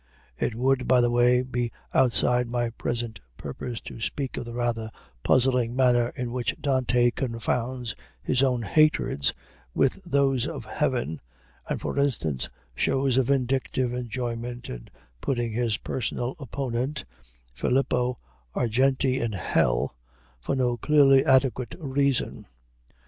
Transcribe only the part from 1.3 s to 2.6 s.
be outside